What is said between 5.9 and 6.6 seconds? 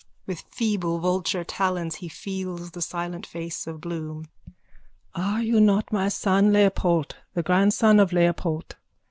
my son